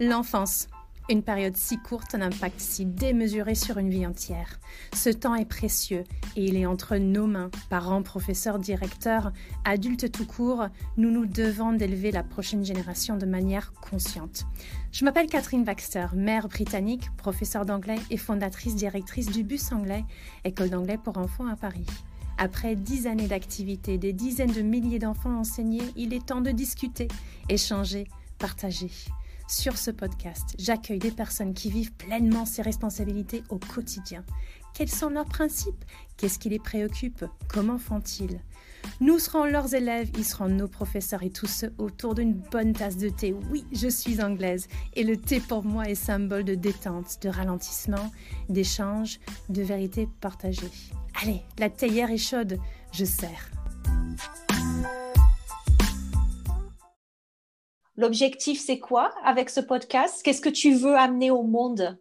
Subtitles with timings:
[0.00, 0.68] L'enfance.
[1.10, 4.60] Une période si courte, un impact si démesuré sur une vie entière.
[4.94, 6.04] Ce temps est précieux
[6.36, 7.50] et il est entre nos mains.
[7.68, 9.32] Parents, professeurs, directeurs,
[9.64, 10.66] adultes tout court,
[10.98, 14.44] nous nous devons d'élever la prochaine génération de manière consciente.
[14.92, 20.04] Je m'appelle Catherine Baxter, mère britannique, professeure d'anglais et fondatrice directrice du Bus Anglais,
[20.44, 21.86] école d'anglais pour enfants à Paris.
[22.36, 27.08] Après dix années d'activité, des dizaines de milliers d'enfants enseignés, il est temps de discuter,
[27.48, 28.06] échanger,
[28.38, 28.92] partager.
[29.50, 34.22] Sur ce podcast, j'accueille des personnes qui vivent pleinement ces responsabilités au quotidien.
[34.74, 35.86] Quels sont leurs principes?
[36.18, 37.24] Qu'est-ce qui les préoccupe?
[37.48, 38.40] Comment font-ils?
[39.00, 42.98] Nous serons leurs élèves, ils seront nos professeurs et tous ceux autour d'une bonne tasse
[42.98, 43.34] de thé.
[43.50, 48.12] Oui, je suis anglaise et le thé pour moi est symbole de détente, de ralentissement,
[48.50, 50.70] d'échange, de vérité partagée.
[51.22, 52.58] Allez, la théière est chaude,
[52.92, 53.50] je sers.
[57.98, 60.22] L'objectif, c'est quoi avec ce podcast?
[60.22, 61.98] Qu'est-ce que tu veux amener au monde?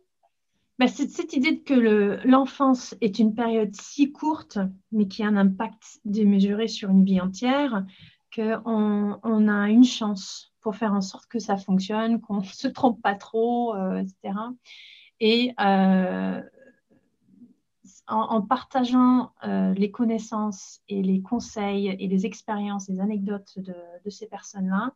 [0.78, 4.60] Ben, C'est cette idée que l'enfance est une période si courte,
[4.92, 7.84] mais qui a un impact démesuré sur une vie entière,
[8.36, 12.68] qu'on on a une chance pour faire en sorte que ça fonctionne, qu'on ne se
[12.68, 14.36] trompe pas trop, euh, etc.
[15.20, 16.44] Et euh,
[18.06, 24.28] en, partageant euh, les connaissances et les conseils et les expériences, les anecdotes de ces
[24.28, 24.94] personnes-là,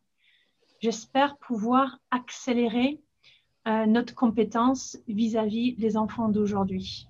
[0.81, 2.99] j'espère pouvoir accélérer
[3.67, 7.07] euh, notre compétence vis-à-vis des enfants d'aujourd'hui.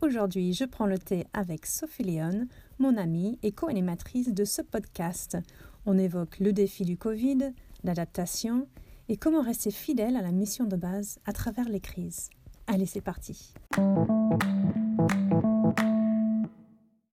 [0.00, 2.46] Aujourd'hui, je prends le thé avec Sophie Léon,
[2.78, 5.36] mon amie et co-animatrice de ce podcast.
[5.84, 8.68] On évoque le défi du Covid, l'adaptation
[9.08, 12.30] et comment rester fidèle à la mission de base à travers les crises.
[12.68, 13.52] Allez, c'est parti.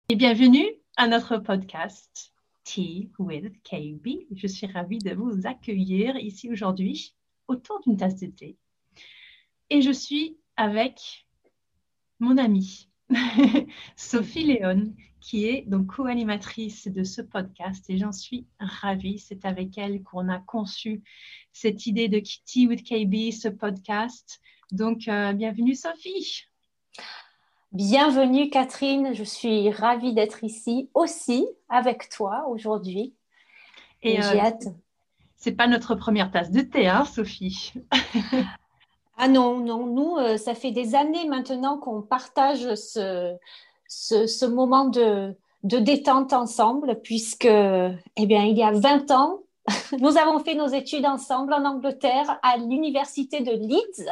[0.10, 4.28] Et bienvenue à notre podcast Tea with KB.
[4.36, 7.16] Je suis ravie de vous accueillir ici aujourd'hui
[7.48, 8.58] autour d'une tasse de thé.
[9.70, 11.26] Et je suis avec
[12.20, 12.90] mon amie
[13.96, 19.20] Sophie Léon, qui est donc co-animatrice de ce podcast et j'en suis ravie.
[19.20, 21.02] C'est avec elle qu'on a conçu
[21.54, 24.40] cette idée de Tea with KB, ce podcast.
[24.72, 26.44] Donc, euh, bienvenue Sophie.
[27.74, 33.16] Bienvenue Catherine, je suis ravie d'être ici aussi avec toi aujourd'hui.
[34.04, 34.68] Et, j'ai euh, hâte.
[35.38, 37.74] C'est pas notre première tasse de thé, hein, Sophie
[39.18, 43.36] Ah non, non, nous, euh, ça fait des années maintenant qu'on partage ce,
[43.88, 49.40] ce, moment de, de, détente ensemble, puisque, eh bien, il y a 20 ans,
[50.00, 54.12] nous avons fait nos études ensemble en Angleterre à l'université de Leeds.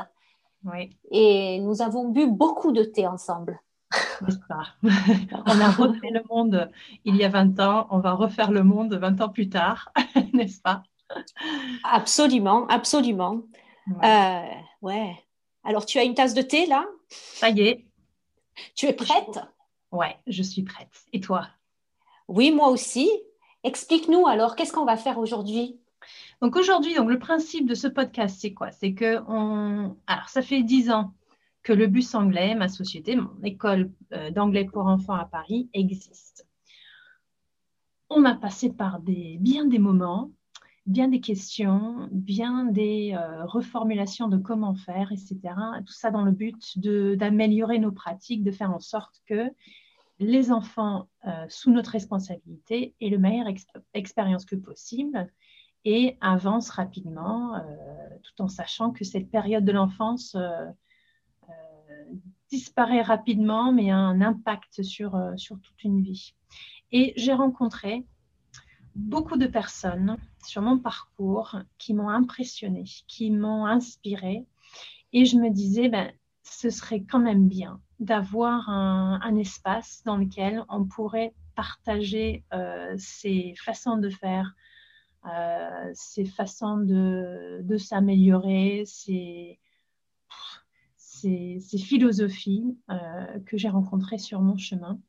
[1.10, 3.60] Et nous avons bu beaucoup de thé ensemble.
[4.22, 6.72] on a refait le monde
[7.04, 9.92] il y a 20 ans, on va refaire le monde 20 ans plus tard,
[10.34, 10.84] n'est-ce pas?
[11.84, 13.42] Absolument, absolument.
[13.88, 14.08] Ouais.
[14.08, 15.16] Euh, ouais.
[15.64, 16.86] Alors, tu as une tasse de thé là?
[17.10, 17.86] Ça y est.
[18.76, 19.40] Tu es prête?
[19.92, 21.06] Ouais, je suis prête.
[21.12, 21.48] Et toi?
[22.28, 23.10] Oui, moi aussi.
[23.64, 25.81] Explique-nous alors, qu'est-ce qu'on va faire aujourd'hui?
[26.42, 28.72] Donc aujourd'hui, donc le principe de ce podcast, c'est quoi?
[28.72, 31.14] C'est que on, alors ça fait dix ans
[31.64, 36.48] que le bus anglais, ma société, mon école euh, d'anglais pour enfants à Paris existe.
[38.10, 40.32] On a passé par des, bien des moments,
[40.86, 45.40] bien des questions, bien des euh, reformulations de comment faire, etc.
[45.86, 49.50] Tout ça dans le but d'améliorer nos pratiques, de faire en sorte que
[50.20, 53.48] les enfants euh, sous notre responsabilité aient le meilleure
[53.94, 55.32] expérience que possible
[55.86, 57.62] et avance rapidement, euh,
[58.24, 60.68] tout en sachant que cette période de l'enfance euh,
[61.50, 61.54] euh,
[62.50, 66.36] disparaît rapidement, mais a un impact sur, sur toute une vie.
[66.92, 68.06] Et j'ai rencontré
[68.96, 74.46] beaucoup de personnes sur mon parcours qui m'ont impressionnée, qui m'ont inspirée.
[75.14, 76.12] Et je me disais, ben,
[76.44, 82.44] ce serait quand même bien d'avoir un, un, espace dans lequel on pourrait partager
[82.98, 84.56] ces façons de faire,
[85.26, 89.60] euh, ses façons de, de s'améliorer, ses,
[91.78, 95.00] philosophies euh, que j'ai rencontrées sur mon chemin.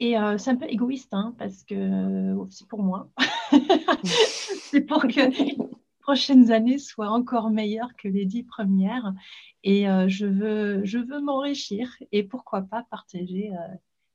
[0.00, 3.08] Et euh, c'est un peu égoïste, hein, parce que c'est pour moi.
[4.02, 5.56] c'est pour que les
[6.00, 9.14] prochaines années soient encore meilleures que les dix premières.
[9.62, 13.52] Et je veux, je veux m'enrichir et pourquoi pas partager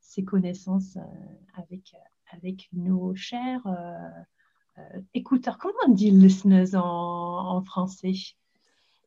[0.02, 0.98] ces connaissances
[1.56, 1.94] avec,
[2.32, 4.24] avec nos chers euh,
[5.14, 5.58] écouteurs.
[5.58, 8.14] Comment on dit listeners en, français?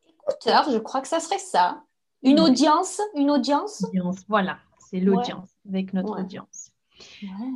[0.07, 1.83] Écouteurs, je crois que ça serait ça.
[2.21, 3.85] Une audience, une audience?
[4.29, 6.71] Voilà, c'est l'audience avec notre audience.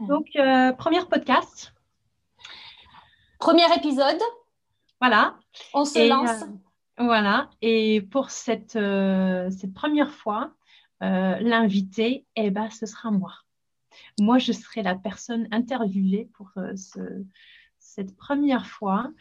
[0.08, 1.74] Donc, euh, premier podcast.
[3.40, 4.20] premier épisode.
[5.00, 5.36] Voilà.
[5.74, 6.44] On se lance.
[6.98, 7.50] voilà.
[7.62, 10.52] Et pour cette, cette première fois,
[11.00, 13.34] l'invité, eh ben, ce sera moi.
[14.20, 17.24] Moi, je serai la personne interviewée pour ce,
[17.98, 19.12] cette première fois.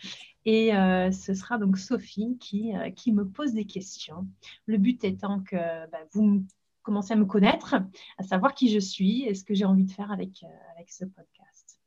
[0.45, 4.29] Et euh, ce sera donc Sophie qui, euh, qui me pose des questions.
[4.67, 5.57] Le but étant que
[5.91, 6.45] bah, vous
[6.83, 7.75] commencez à me connaître,
[8.19, 10.93] à savoir qui je suis et ce que j'ai envie de faire avec, euh, avec
[10.93, 11.81] ce podcast.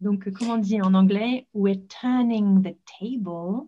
[0.00, 3.66] Donc, comme on dit en anglais, we're turning the table.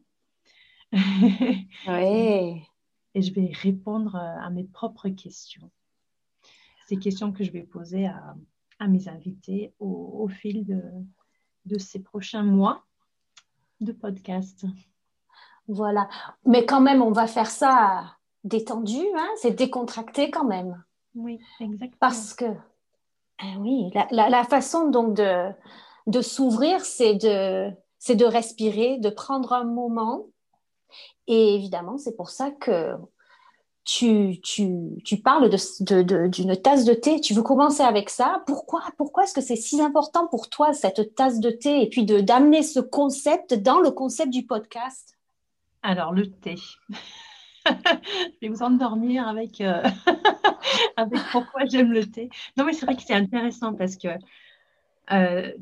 [0.92, 2.62] oui.
[3.14, 5.70] Et je vais répondre à mes propres questions.
[6.86, 8.36] Ces questions que je vais poser à,
[8.78, 10.82] à mes invités au, au fil de,
[11.66, 12.84] de ces prochains mois
[13.80, 14.64] de podcast.
[15.68, 16.08] Voilà.
[16.44, 20.82] Mais quand même, on va faire ça détendu, hein c'est décontracté quand même.
[21.14, 21.98] Oui, exactement.
[21.98, 22.44] Parce que,
[23.42, 25.50] eh oui, la, façon donc de,
[26.06, 30.26] de s'ouvrir, c'est de, c'est de respirer, de prendre un moment.
[31.26, 32.94] Et évidemment, c'est pour ça que
[33.86, 34.68] tu, tu,
[35.04, 37.20] tu parles d'une de, de, tasse de thé.
[37.20, 41.14] Tu veux commencer avec ça Pourquoi, pourquoi est-ce que c'est si important pour toi, cette
[41.14, 45.16] tasse de thé, et puis d'amener ce concept dans le concept du podcast?
[45.82, 46.56] Alors, le thé.
[47.66, 49.84] je vais vous endormir avec, euh,
[50.96, 52.28] avec pourquoi j'aime le thé.
[52.56, 54.08] Non, mais c'est vrai que c'est intéressant parce que
[55.12, 55.52] euh,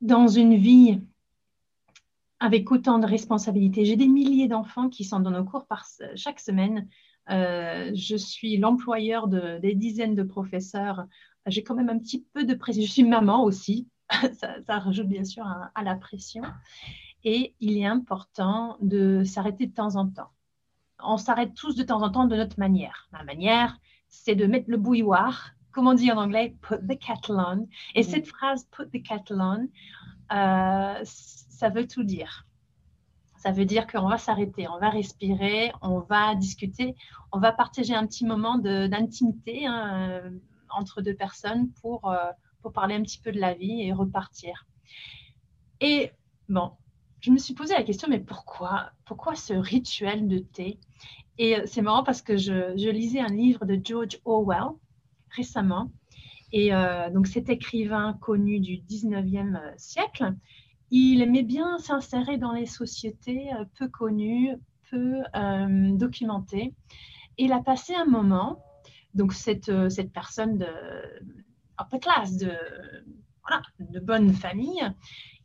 [0.00, 0.98] dans une vie
[2.40, 5.66] avec autant de responsabilités, j'ai des milliers d'enfants qui sont dans nos cours
[6.14, 6.88] chaque semaine
[7.30, 11.06] euh, je suis l'employeur de, des dizaines de professeurs.
[11.46, 12.82] J'ai quand même un petit peu de pression.
[12.82, 13.88] Je suis maman aussi.
[14.66, 16.42] ça, rajoute bien sûr à, la pression.
[17.24, 20.30] Et il est important de s'arrêter de temps en temps.
[21.02, 23.08] On s'arrête tous de temps en temps de notre manière.
[23.12, 23.78] Ma manière,
[24.08, 27.66] c'est de mettre le bouilloire, comme on dit en anglais, put the kettle on.
[27.94, 28.04] Et mm.
[28.04, 29.68] cette phrase, put the kettle on,
[30.32, 32.46] euh, ça veut tout dire.
[33.44, 36.96] Ça veut dire qu'on va s'arrêter, on va respirer, on va discuter,
[37.30, 40.30] on va partager un petit moment d'intimité hein, euh,
[40.70, 42.30] entre deux personnes pour, euh,
[42.62, 44.66] pour parler un petit peu de la vie et repartir.
[45.82, 46.10] Et
[46.48, 46.70] bon,
[47.20, 50.78] je me suis posé la question, mais pourquoi, pourquoi ce rituel de thé?
[51.36, 54.70] Et euh, c'est marrant parce que je, je, lisais un livre de George Orwell
[55.28, 55.90] récemment.
[56.50, 56.70] Et
[57.12, 60.34] donc cet écrivain connu du 19e siècle,
[60.96, 64.56] il aimait bien s'insérer dans les sociétés euh, peu connues,
[64.90, 66.72] peu euh, documentées.
[67.36, 68.62] Il a passé un moment,
[69.12, 70.68] donc cette, euh, cette personne de
[71.80, 72.52] upper class, de,
[73.42, 74.88] voilà, de bonne famille,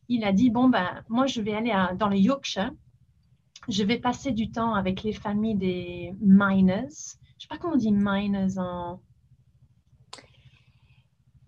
[0.08, 2.72] il a dit, bon, ben, moi, je vais aller dans le Yorkshire,
[3.68, 6.90] je vais passer du temps avec les familles des miners.
[6.90, 9.02] Je ne sais pas comment on dit miners en...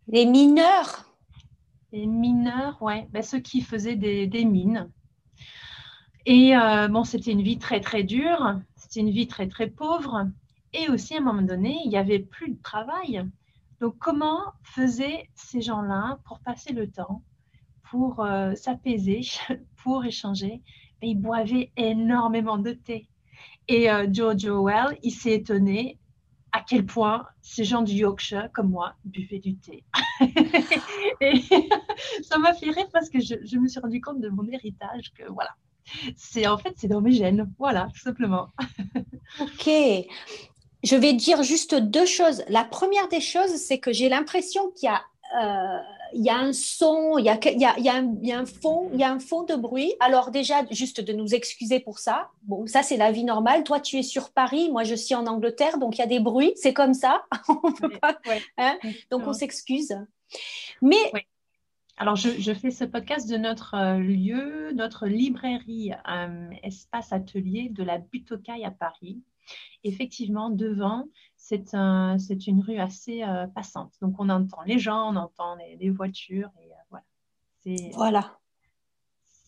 [0.08, 1.11] Les mineurs
[1.92, 4.90] les mineurs, ouais, ben, ceux qui faisaient des, mines.
[6.26, 10.28] Et euh, bon, c'était une vie très très dure, c'était une vie très très pauvre.
[10.74, 13.28] Et aussi, à un moment donné, il n'y avait plus de travail.
[13.82, 17.24] Donc, comment faisaient ces gens-là pour passer le temps,
[17.90, 19.22] pour euh, s'apaiser,
[19.84, 20.62] pour échanger?
[21.02, 23.10] Ils boivaient énormément de thé.
[23.68, 25.98] Et euh, George Orwell, il s'est étonné
[26.52, 29.84] à quel point ces gens du Yorkshire, comme moi, buvaient du thé.
[31.22, 31.34] et
[32.24, 35.24] ça m'a fait rire parce que je, me suis rendu compte de mon héritage, que
[35.32, 35.52] voilà,
[36.16, 38.50] c'est en fait, c'est dans mes gènes, voilà, tout simplement.
[39.40, 39.70] ok.
[40.84, 42.44] Je vais dire juste deux choses.
[42.48, 45.02] La première des choses, c'est que j'ai l'impression qu'il y a
[45.40, 45.80] euh,
[46.14, 48.40] il y a un son, il y a, y, a, y, a un, y a,
[48.40, 49.94] un fond, il y a un fond de bruit.
[50.00, 52.30] Alors déjà, juste de nous excuser pour ça.
[52.44, 53.64] Bon, ça c'est la vie normale.
[53.64, 56.20] Toi, tu es sur Paris, moi je suis en Angleterre, donc il y a des
[56.20, 56.54] bruits.
[56.56, 57.24] C'est comme ça.
[57.48, 58.18] on peut pas.
[58.58, 58.78] Hein
[59.10, 59.96] donc on s'excuse.
[60.82, 61.12] Mais
[62.02, 67.70] alors, je, je, fais ce podcast de notre euh, lieu, notre librairie, euh, espace atelier
[67.70, 69.22] de la Butocaille à Paris.
[69.84, 71.06] Effectivement, devant,
[71.38, 72.18] c'est un,
[72.48, 73.94] une rue assez euh, passante.
[74.02, 76.50] Donc, on entend les gens, on entend les, voitures.
[76.62, 77.04] Et, euh, voilà.
[77.94, 78.38] voilà.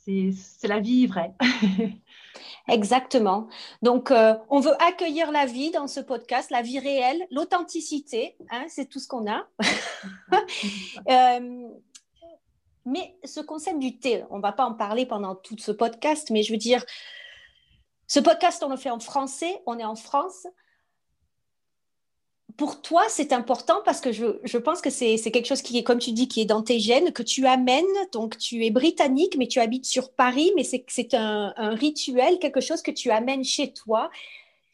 [0.06, 1.34] C'est la vie vraie.
[2.68, 3.48] Exactement.
[3.82, 8.66] Donc, euh, on veut accueillir la vie dans ce podcast, la vie réelle, l'authenticité, hein,
[8.68, 9.48] c'est tout ce qu'on a.
[12.86, 16.32] mais ce concept du thé, on ne va pas en parler pendant tout ce podcast,
[16.32, 16.84] mais je veux dire,
[18.08, 20.48] ce podcast, on le fait en français, on est en France
[22.58, 26.00] pour toi, c'est important parce que je, pense que c'est quelque chose qui est, comme
[26.00, 27.86] tu dis, qui est dans tes gènes, que tu amènes.
[28.12, 32.82] Donc, tu es britannique, mais tu habites sur Paris, mais c'est un, rituel, quelque chose
[32.82, 34.10] que tu amènes chez toi.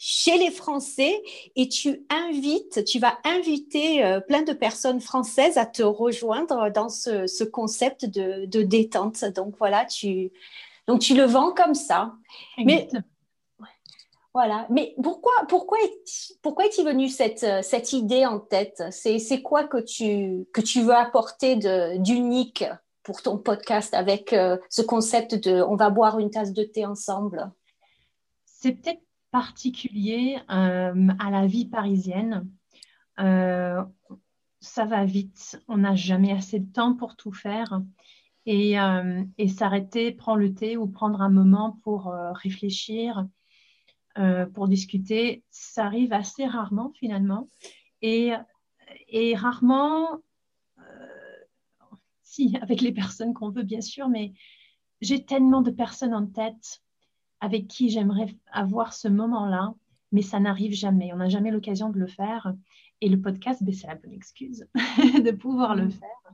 [0.01, 1.21] chez les Français
[1.57, 6.87] et tu invites, tu vas inviter euh, plein de personnes françaises à te rejoindre dans
[6.87, 9.25] ce, concept de, détente.
[9.35, 10.31] Donc voilà, tu,
[10.87, 12.13] donc tu le vends comme ça.
[12.57, 12.87] Mais
[14.33, 14.67] voilà.
[14.69, 18.83] Mais pourquoi, pourquoi, est, pourquoi est-il venu cette, cette idée en tête?
[18.91, 21.55] C'est, quoi que tu, que tu veux apporter
[21.97, 22.65] d'unique
[23.01, 26.85] pour ton podcast avec euh, ce concept de on va boire une tasse de thé
[26.85, 27.51] ensemble?
[28.45, 32.47] C'est peut-être particulier euh, à la vie parisienne.
[33.19, 33.83] Euh,
[34.59, 37.81] ça va vite, on n'a jamais assez de temps pour tout faire.
[38.45, 38.77] Et
[39.47, 43.27] s'arrêter, prendre le thé ou prendre un moment pour réfléchir,
[44.53, 47.49] pour discuter, ça arrive assez rarement finalement.
[48.01, 48.33] Et,
[49.07, 50.19] et rarement
[52.23, 54.33] si, avec les personnes qu'on veut, bien sûr, mais
[55.01, 56.81] j'ai tellement de personnes en tête
[57.39, 59.73] avec qui j'aimerais avoir ce moment-là,
[60.11, 61.13] mais ça n'arrive jamais.
[61.13, 62.53] On n'a jamais l'occasion de le faire.
[63.01, 65.91] Et le podcast, ben, c'est la bonne excuse de pouvoir le mm.
[65.91, 66.33] faire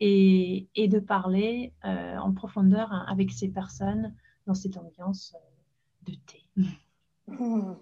[0.00, 4.14] et, de parler euh, en profondeur avec ces personnes
[4.46, 6.42] dans cette ambiance euh, de thé.
[7.38, 7.74] Mm.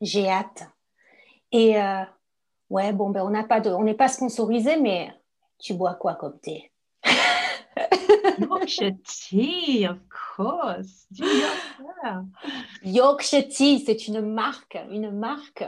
[0.00, 0.68] J'ai hâte.
[1.52, 2.04] Et euh,
[2.70, 5.12] ouais, bon, ben, on n'a pas de, on n'est pas sponsorisé, mais
[5.58, 6.72] tu bois quoi comme thé?
[8.38, 9.98] Yorkshire tea, of
[10.36, 11.06] course.
[11.10, 12.24] Du Yorkshire.
[12.82, 15.64] Yorkshire tea, c'est une marque, une marque.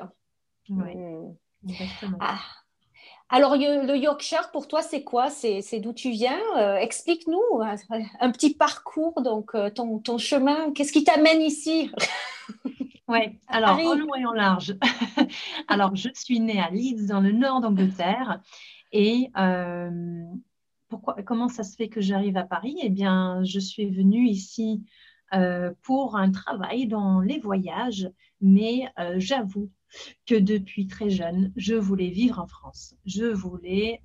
[0.70, 1.34] Oui, hmm.
[1.68, 2.18] exactement.
[2.20, 2.40] Ah.
[3.28, 5.30] Alors, le Yorkshire, pour toi, c'est quoi?
[5.30, 6.38] C'est d'où tu viens?
[6.58, 7.62] Euh, Explique-nous
[8.20, 10.70] un, petit parcours, donc euh, ton, ton chemin.
[10.72, 11.90] Qu'est-ce qui t'amène ici?
[13.12, 14.74] Oui, alors en long et en large.
[15.68, 18.40] alors, je suis née à Leeds, dans le nord d'Angleterre.
[18.90, 20.24] Et euh,
[20.88, 22.78] pourquoi, comment ça se fait que j'arrive à Paris?
[22.82, 24.82] Eh bien, je suis venue ici
[25.34, 29.70] euh, pour un travail dans les voyages, mais euh, j'avoue
[30.26, 32.94] que depuis très jeune, je voulais vivre en France.
[33.04, 34.00] Je voulais,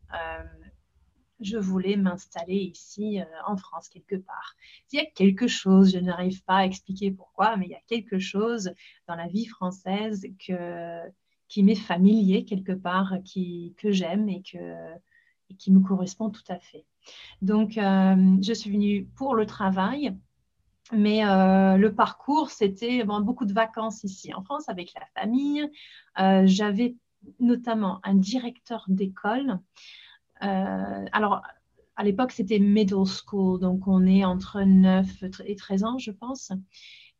[1.39, 4.55] je voulais m'installer ici en France quelque part.
[4.91, 7.81] Il y a quelque chose, je n'arrive pas à expliquer pourquoi, mais il y a
[7.87, 8.71] quelque chose
[9.07, 10.25] dans la vie française
[11.47, 16.85] qui m'est familier quelque part, qui, que j'aime et, qui me correspond tout à fait.
[17.41, 20.15] Donc, euh, je suis venue pour le travail,
[20.91, 25.69] mais euh, le parcours, c'était beaucoup de vacances ici en France avec la famille.
[26.19, 26.95] Euh, j'avais
[27.39, 29.59] notamment un directeur d'école.
[30.41, 31.41] Alors,
[31.95, 36.51] à l'époque, c'était middle school, donc on est entre 9 et 13 ans, je pense.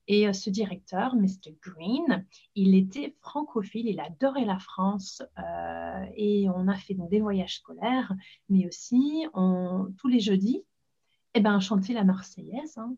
[0.08, 1.56] Et euh, ce directeur, Mr.
[1.62, 7.56] Green, il était francophile, il adorait la France euh, et on a fait des voyages
[7.56, 8.14] scolaires,
[8.50, 10.64] mais aussi on, tous les jeudis,
[11.34, 12.78] eh ben, on chantait la Marseillaise.
[12.78, 12.96] Hein.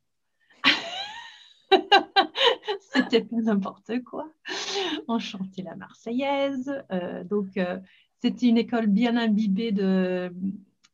[2.94, 4.30] C'était n'importe quoi.
[5.08, 6.72] On chantait la Marseillaise.
[6.92, 7.60] Euh, donc,
[8.22, 10.34] c'était une école bien imbibée de,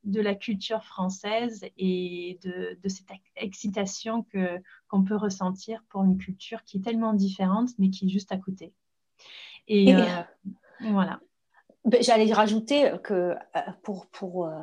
[0.06, 6.64] de la culture française et de, cette excitation que, qu'on peut ressentir pour une culture
[6.64, 8.74] qui est tellement différente, mais qui est juste à côté.
[9.68, 10.22] Et, euh,
[10.92, 11.20] voilà.
[11.86, 13.36] Ben, j'allais rajouter que euh,
[13.84, 14.62] pour, pour euh,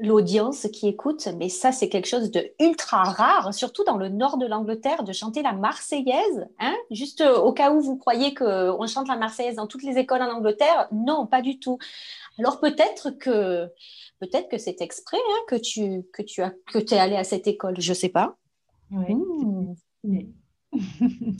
[0.00, 4.36] l'audience qui écoute, mais ça, c'est quelque chose de ultra rare, surtout dans le nord
[4.36, 6.46] de l'Angleterre, de chanter la Marseillaise.
[6.58, 10.22] Hein Juste au cas où vous croyez qu'on chante la Marseillaise dans toutes les écoles
[10.22, 11.78] en Angleterre, non, pas du tout.
[12.38, 13.68] Alors peut-être que
[14.20, 17.46] peut-être que c'est exprès hein, que tu que tu as que es allé à cette
[17.46, 18.36] école, je sais pas.
[18.90, 19.14] Oui.
[20.04, 20.20] Hmm.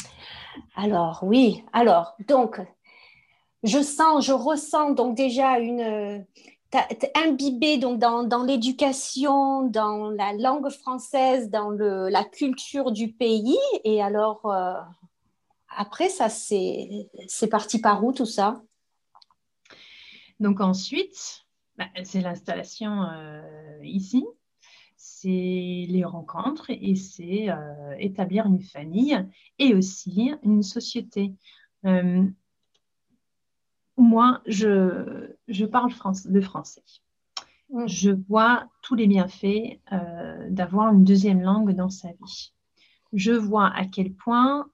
[0.77, 2.61] alors oui, alors donc
[3.63, 6.25] je sens, je ressens donc déjà une
[7.15, 13.59] imbibé donc dans, dans l'éducation, dans la langue française, dans la culture du pays.
[13.85, 14.75] Et alors, euh,
[15.69, 17.09] après, ça, c'est
[17.51, 18.63] parti par où tout ça?
[20.41, 21.47] Donc ensuite,
[21.77, 24.25] bah, c'est l'installation euh, ici,
[24.97, 29.19] c'est les rencontres et c'est euh, établir une famille
[29.59, 31.33] et aussi une société.
[33.99, 36.83] Euh, moi, je, je parle France, le français.
[37.87, 39.81] Je vois tous les bienfaits
[40.51, 42.53] d'avoir une deuxième langue dans sa vie.
[43.13, 44.69] Je vois à quel point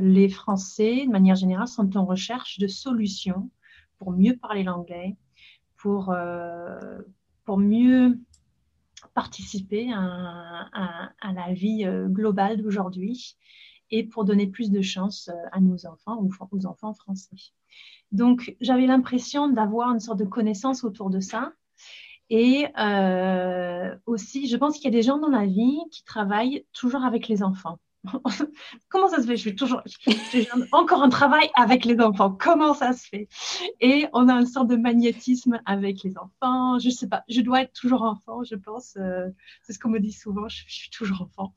[0.00, 3.50] les Français, de manière générale, sont en recherche de solutions
[3.98, 5.16] pour mieux parler l'anglais,
[5.84, 6.98] pour, euh,
[7.44, 8.18] pour mieux
[9.12, 10.68] participer à,
[11.20, 13.36] à, la vie euh, globale d'aujourd'hui
[13.98, 17.36] et pour donner plus de chance euh, à nos enfants ou aux enfants français.
[18.12, 21.52] Donc, j'avais l'impression d'avoir une sorte de connaissance autour de ça.
[22.30, 22.66] Et
[24.06, 27.28] aussi, je pense qu'il y a des gens dans la vie qui travaillent toujours avec
[27.28, 27.78] les enfants.
[28.88, 29.36] comment ça se fait?
[29.36, 29.82] Je fais toujours
[30.72, 32.30] encore un travail avec les enfants.
[32.30, 33.28] Comment ça se fait?
[33.80, 36.78] Et on a une sorte de magnétisme avec les enfants.
[36.78, 37.24] Je sais pas.
[37.28, 38.96] Je dois être toujours enfant, je pense.
[38.96, 39.28] Euh,
[39.62, 40.48] c'est ce qu'on me dit souvent.
[40.48, 41.54] Je, suis toujours enfant.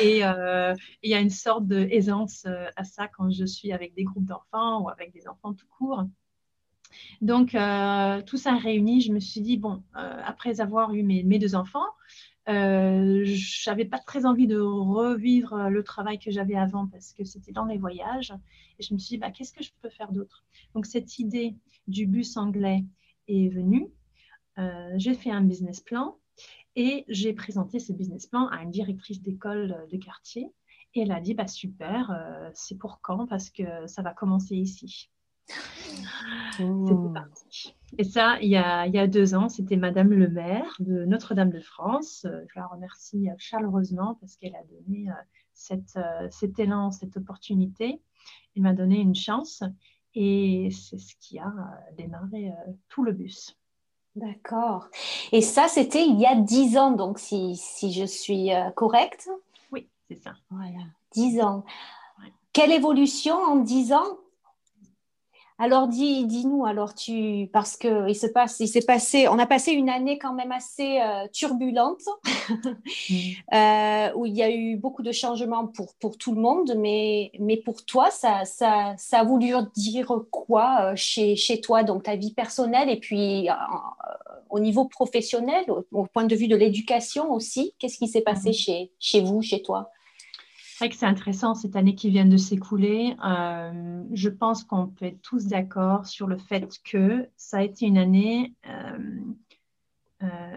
[0.00, 3.94] Et euh, il y a une sorte d'aisance euh, à ça quand je suis avec
[3.94, 6.04] des groupes d'enfants ou avec des enfants tout court.
[7.20, 7.56] Donc,
[8.26, 11.86] tout ça réuni, je me suis dit, bon, après avoir eu mes deux enfants,
[12.48, 17.52] euh, j'avais pas très envie de revivre le travail que j'avais avant parce que c'était
[17.52, 18.32] dans les voyages.
[18.78, 20.44] Et je me suis dit, bah, qu'est-ce que je peux faire d'autre?
[20.74, 22.84] Donc, cette idée du bus anglais
[23.28, 23.88] est venue.
[24.58, 26.18] Euh, j'ai fait un business plan
[26.76, 30.52] et j'ai présenté ce business plan à une directrice d'école de quartier.
[30.94, 33.26] Et elle a dit, bah, super, euh, c'est pour quand?
[33.26, 35.10] Parce que ça va commencer ici.
[37.98, 42.24] Et ça, il y, a, deux ans, c'était Madame le maire de Notre-Dame de France.
[42.24, 45.12] Euh, je la remercie euh, chaleureusement parce qu'elle a donné euh,
[45.52, 45.98] cette,
[46.30, 48.00] cet élan, cette opportunité.
[48.56, 49.62] Elle m'a donné une chance
[50.14, 51.52] et c'est ce qui a
[51.96, 52.52] démarré
[52.88, 53.56] tout le bus.
[54.16, 54.88] D'accord.
[55.30, 59.28] Et ça, c'était il y a dix ans, donc si, si je suis correcte?
[59.70, 60.34] Oui, c'est ça.
[60.50, 61.64] Voilà, dix ans.
[62.52, 64.18] Quelle évolution en dix ans?
[65.56, 69.46] Alors dis, dis-nous, alors tu, parce que il se passe, il s'est passé, on a
[69.46, 72.02] passé une année quand même assez euh, turbulente,
[73.08, 73.14] mm.
[73.54, 77.30] euh, où il y a eu beaucoup de changements pour, pour tout le monde, mais,
[77.38, 82.02] mais pour toi, ça, ça, ça a voulu dire quoi euh, chez, chez toi, donc
[82.02, 83.48] ta vie personnelle et puis
[84.50, 88.64] au niveau professionnel, au, point de vue de l'éducation aussi, qu'est-ce qui s'est passé mm-hmm.
[88.64, 89.92] chez, chez vous, chez toi?
[90.84, 93.16] Vrai que c'est intéressant cette année qui vient de s'écouler.
[93.24, 97.86] Euh, je pense qu'on peut être tous d'accord sur le fait que ça a été
[97.86, 98.98] une année euh,
[100.24, 100.56] euh,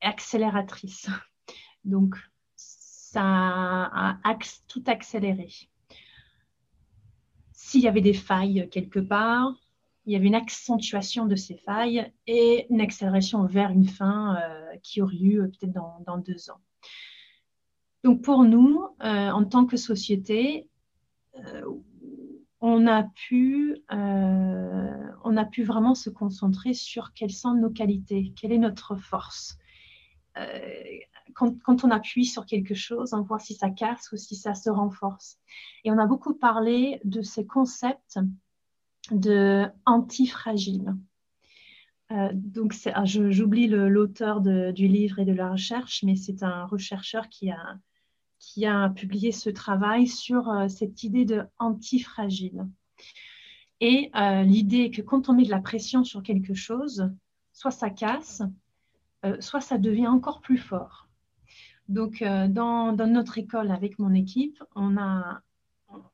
[0.00, 1.08] accélératrice.
[1.84, 2.16] Donc,
[2.56, 4.18] ça a
[4.66, 5.48] tout accéléré.
[7.52, 9.54] S'il y avait des failles quelque part,
[10.04, 14.36] il y avait une accentuation de ces failles et une accélération vers une fin
[14.82, 16.60] qui aurait eu peut-être dans deux ans.
[18.04, 20.68] Donc pour nous, euh, en tant que société,
[21.36, 21.62] euh,
[22.60, 28.32] on, a pu, euh, on a pu vraiment se concentrer sur quelles sont nos qualités,
[28.40, 29.58] quelle est notre force.
[31.34, 34.54] Quand, quand, on appuie sur quelque chose, on voit si ça casse ou si ça
[34.54, 35.36] se renforce.
[35.82, 38.20] Et on a beaucoup parlé de ces concepts
[39.10, 40.94] de antifragile.
[42.34, 47.50] Donc, ah, j'oublie l'auteur du livre et de la recherche, mais c'est un chercheur qui
[47.50, 47.80] a,
[48.66, 52.66] a publié ce travail sur euh, cette idée de antifragile.
[53.80, 57.10] Et euh, l'idée que quand on met de la pression sur quelque chose,
[57.52, 58.42] soit ça casse,
[59.24, 61.08] euh, soit ça devient encore plus fort.
[61.88, 65.40] Donc, dans, dans, notre école, avec mon équipe, on a,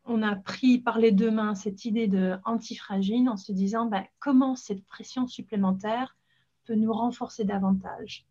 [0.05, 4.05] on a pris par les deux mains cette idée de antifragile en se disant bah,
[4.21, 6.17] comment cette pression supplémentaire
[6.65, 8.25] peut nous renforcer davantage.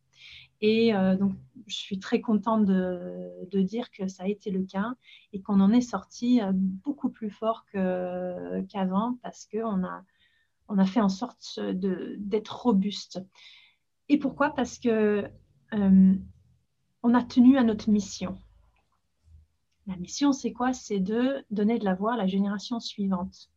[0.64, 1.34] Et euh, donc,
[1.68, 4.96] je suis très contente de, dire que ça a été le cas
[5.34, 11.10] et qu'on en est sorti euh, beaucoup plus fort qu'avant parce qu'on a, fait en
[11.10, 13.22] sorte d'être robuste.
[14.08, 14.56] Et pourquoi?
[14.56, 15.30] Parce que
[15.74, 16.14] euh,
[17.04, 18.38] a tenu à notre mission.
[19.86, 20.72] La mission, c'est quoi?
[20.72, 23.50] C'est de donner de la voix à la génération suivante.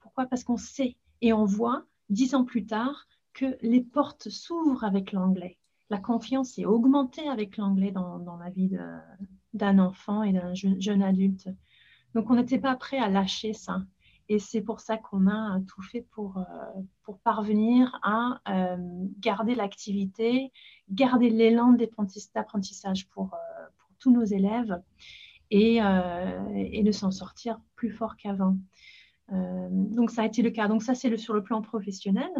[0.00, 0.26] Pourquoi?
[0.26, 5.12] Parce qu'on sait et on voit, dix ans plus tard, que les portes s'ouvrent avec
[5.12, 5.57] l'anglais
[5.90, 8.70] la confiance est augmentée avec l'anglais dans, la vie
[9.54, 11.48] d'un enfant et d'un jeune, adulte.
[12.14, 13.82] Donc, on n'était pas prêt à lâcher ça.
[14.30, 16.42] Et c'est pour ça qu'on a tout fait pour, euh,
[17.02, 18.76] pour parvenir à euh,
[19.20, 20.52] garder l'activité,
[20.90, 24.80] garder l'élan d'apprentissage pour, euh, pour, tous nos élèves
[25.50, 28.58] et, et de s'en sortir plus fort qu'avant.
[29.32, 30.68] donc, ça a été le cas.
[30.68, 32.30] Donc, ça, c'est le, sur le plan professionnel.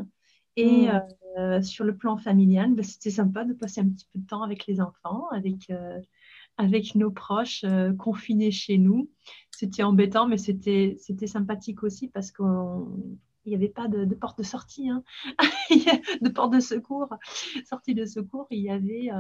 [0.59, 1.03] Et mm.
[1.39, 4.43] euh, sur le plan familial, bah, c'était sympa de passer un petit peu de temps
[4.43, 6.01] avec les enfants, avec, euh,
[6.57, 9.09] avec nos proches euh, confinés chez nous.
[9.53, 12.45] C'était embêtant, mais c'était sympathique aussi parce qu'il
[13.47, 15.05] n'y avait pas de, porte de sortie, hein.
[16.21, 17.09] de porte de secours.
[17.65, 19.11] Sortie de secours, il y avait,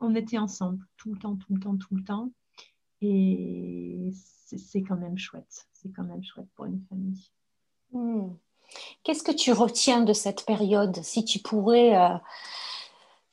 [0.00, 2.32] on était ensemble tout le temps, tout le temps, tout le temps.
[3.02, 4.10] Et
[4.56, 5.68] c'est quand même chouette.
[5.72, 7.30] C'est quand même chouette pour une famille.
[7.92, 8.30] Mm.
[9.02, 10.96] Qu'est-ce que tu retiens de cette période?
[11.02, 12.16] Si tu pourrais, euh,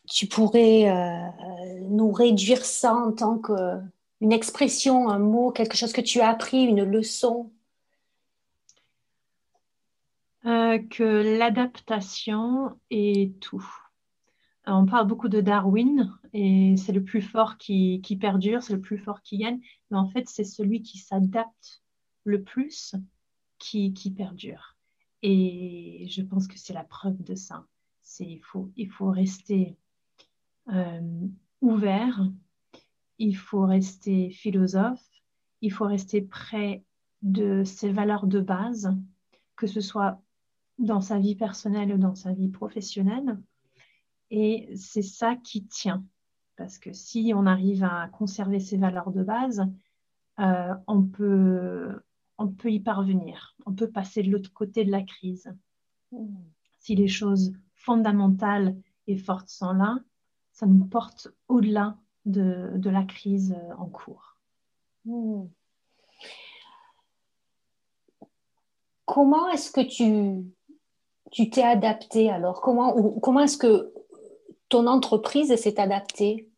[0.07, 6.01] tu pourrais euh, nous réduire ça en tant qu'une expression, un mot, quelque chose que
[6.01, 7.51] tu as appris, une leçon?
[10.45, 13.65] Euh, Que l'adaptation est tout.
[14.65, 18.81] on parle beaucoup de Darwin et c'est le plus fort qui, qui perdure, c'est le
[18.81, 19.59] plus fort qui gagne.
[19.91, 21.81] Mais en fait, c'est celui qui s'adapte
[22.23, 22.95] le plus
[23.59, 24.76] qui, qui perdure.
[25.29, 27.65] Et je pense que c'est la preuve de ça.
[28.01, 29.75] C'est il faut, il faut rester
[30.69, 31.27] euh,
[31.59, 32.25] ouvert,
[33.17, 35.05] il faut rester philosophe,
[35.59, 36.85] il faut rester près
[37.23, 38.95] de ses valeurs de base,
[39.57, 40.21] que ce soit
[40.79, 43.37] dans sa vie personnelle ou dans sa vie professionnelle.
[44.31, 46.05] Et c'est ça qui tient.
[46.55, 49.67] Parce que si on arrive à conserver ses valeurs de base,
[50.39, 51.99] euh, on, peut,
[52.37, 53.55] on peut y parvenir.
[53.65, 55.53] On peut passer de l'autre côté de la crise.
[56.79, 58.75] Si les choses fondamentales
[59.07, 59.99] et fortes sont là,
[60.51, 64.37] ça nous porte au-delà de, de, la crise en cours.
[69.05, 70.45] Comment est-ce que tu
[71.31, 72.61] tu t'es adapté alors?
[72.61, 73.93] Comment, comment est-ce que
[74.69, 76.49] ton entreprise s'est adaptée?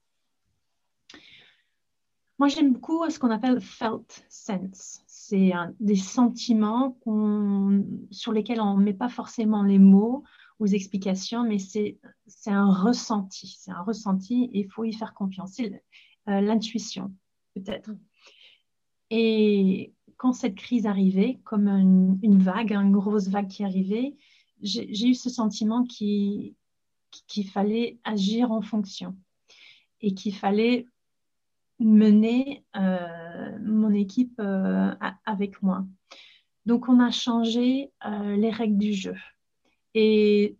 [2.37, 5.01] Moi, j'aime beaucoup ce qu'on appelle felt sense.
[5.29, 6.97] C'est des sentiments
[8.09, 10.23] sur lesquels on ne met pas forcément les mots
[10.59, 11.99] ou les explications, mais c'est
[12.47, 13.55] un ressenti.
[13.59, 15.53] C'est un ressenti et il faut y faire confiance.
[15.53, 15.83] C'est
[16.29, 17.13] euh, l'intuition,
[17.53, 17.91] peut-être.
[19.11, 24.15] Et quand cette crise arrivait, comme une, une, vague, une grosse vague qui arrivait,
[24.63, 26.55] j'ai eu ce sentiment qu'il
[27.53, 29.15] fallait agir en fonction
[30.01, 30.87] et qu'il fallait
[31.79, 34.93] mener euh, mon équipe euh,
[35.25, 35.85] avec moi.
[36.65, 39.15] Donc, on a changé euh, les règles du jeu.
[39.93, 40.57] Et,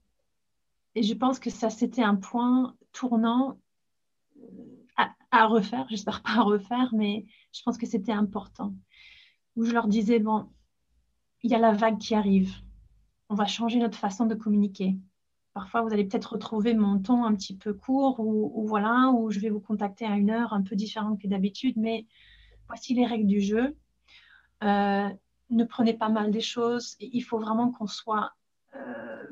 [0.95, 3.59] je pense que ça, c'était un point tournant
[4.97, 5.85] à, à refaire.
[5.89, 8.73] J'espère pas à refaire, mais je pense que c'était important.
[9.55, 10.49] Où je leur disais, bon,
[11.43, 12.53] il y a la vague qui arrive
[13.29, 14.97] on va changer notre façon de communiquer.
[15.53, 19.39] Parfois, vous allez peut-être retrouver mon ton un petit peu court ou, voilà, ou je
[19.39, 22.05] vais vous contacter à une heure un peu différente que d'habitude, mais
[22.67, 23.75] voici les règles du jeu.
[24.63, 25.09] Euh,
[25.49, 26.95] ne prenez pas mal des choses.
[26.99, 28.33] Il faut vraiment qu'on soit
[28.75, 29.23] euh,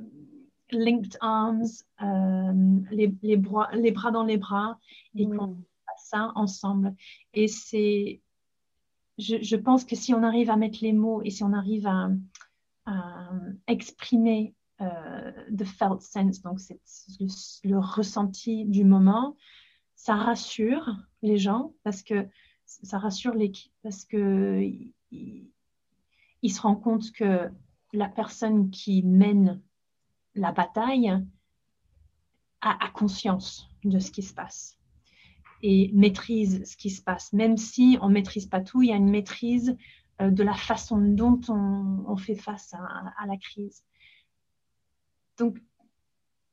[0.71, 1.65] linked arms,
[2.01, 4.79] euh, les, bras, les, bras, dans les bras,
[5.15, 6.95] et qu'on fasse ça ensemble.
[7.33, 8.21] Et c'est,
[9.17, 11.87] je, je, pense que si on arrive à mettre les mots et si on arrive
[11.87, 12.09] à,
[13.67, 16.79] exprimer euh, the felt sense, donc c'est
[17.63, 19.35] le, ressenti du moment,
[19.95, 22.27] ça rassure les gens parce que
[22.65, 24.61] ça rassure l'équipe parce que
[25.11, 25.51] il,
[26.51, 27.49] se rend compte que
[27.93, 29.61] la personne qui mène
[30.35, 31.09] la bataille
[32.61, 34.77] a, a, conscience de ce qui se passe
[35.63, 37.33] et maîtrise ce qui se passe.
[37.33, 39.75] Même si on ne maîtrise pas tout, il y a une maîtrise
[40.21, 43.83] euh, de la façon dont on, fait face à, la crise.
[45.37, 45.59] Donc,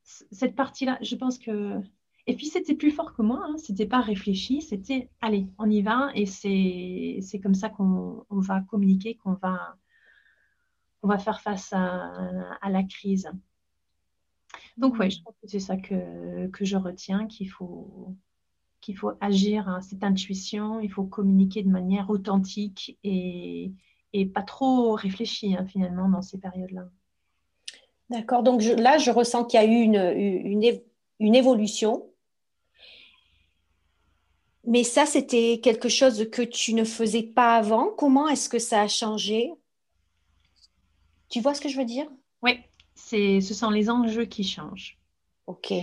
[0.04, 1.80] cette partie-là, je pense que...
[2.26, 3.58] Et puis, c'était plus fort que moi, hein.
[3.58, 9.16] c'était pas réfléchi, c'était, allez, on y va, et c'est comme ça qu'on va communiquer,
[9.16, 9.76] qu'on va,
[11.18, 13.30] faire face à, la crise.
[14.78, 18.16] Donc, oui, je pense que c'est ça que, je retiens, qu'il faut,
[18.80, 23.74] qu'il faut agir à cette intuition, il faut communiquer de manière authentique et,
[24.32, 26.88] pas trop réfléchi hein, finalement dans ces périodes-là.
[28.10, 30.80] D'accord, donc là je ressens qu'il y a eu une, une,
[31.20, 32.06] une évolution.
[34.66, 37.90] Mais ça, c'était quelque chose que tu ne faisais pas avant.
[37.90, 39.52] Comment est-ce que ça a changé?
[41.28, 42.06] Tu vois ce que je veux dire?
[42.42, 42.60] Oui,
[42.94, 44.98] ce sont les enjeux qui changent.
[45.46, 45.74] Ok.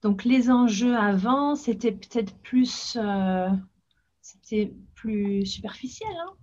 [0.00, 3.48] Donc les enjeux avant, c'était peut-être plus, euh,
[4.22, 6.14] c'était plus superficiel.
[6.16, 6.34] Hein.